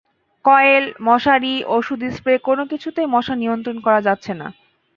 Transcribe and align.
Coil, 0.45 0.85
মশারি, 1.07 1.53
ওষুধ 1.69 2.01
spray 2.15 2.35
কোনো 2.47 2.63
কিছুতেই 2.71 3.07
মশা 3.15 3.33
নিয়ন্ত্রণ 3.35 3.77
করা 3.85 3.99
যাচ্ছে 4.07 4.31
না। 4.33 4.47